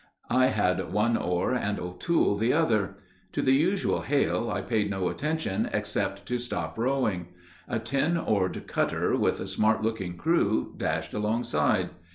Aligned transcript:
I 0.31 0.47
had 0.47 0.91
one 0.91 1.15
oar, 1.15 1.53
and 1.53 1.79
O'Toole 1.79 2.35
the 2.35 2.53
other. 2.53 2.95
To 3.33 3.43
the 3.43 3.51
usual 3.51 4.01
hail 4.01 4.49
I 4.51 4.61
paid 4.61 4.89
no 4.89 5.09
attention 5.09 5.69
except 5.71 6.25
to 6.25 6.39
stop 6.39 6.75
rowing. 6.79 7.27
A 7.67 7.77
ten 7.77 8.17
oared 8.17 8.65
cutter 8.65 9.15
with 9.15 9.39
a 9.39 9.45
smart 9.45 9.83
looking 9.83 10.17
crew 10.17 10.73
dashed 10.75 11.13
alongside. 11.13 11.91